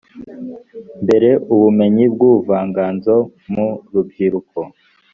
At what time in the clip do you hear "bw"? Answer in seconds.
2.13-2.19